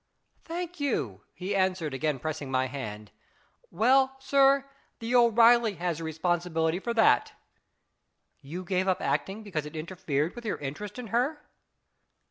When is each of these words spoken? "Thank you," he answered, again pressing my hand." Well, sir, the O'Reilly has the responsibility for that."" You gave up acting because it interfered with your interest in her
"Thank 0.45 0.79
you," 0.79 1.21
he 1.31 1.55
answered, 1.55 1.93
again 1.93 2.17
pressing 2.17 2.49
my 2.49 2.65
hand." 2.65 3.11
Well, 3.69 4.15
sir, 4.17 4.65
the 4.97 5.13
O'Reilly 5.13 5.75
has 5.75 5.99
the 5.99 6.03
responsibility 6.03 6.79
for 6.79 6.95
that."" 6.95 7.33
You 8.51 8.63
gave 8.63 8.87
up 8.87 8.99
acting 8.99 9.43
because 9.43 9.67
it 9.67 9.75
interfered 9.75 10.33
with 10.33 10.43
your 10.43 10.57
interest 10.57 10.97
in 10.97 11.09
her 11.13 11.43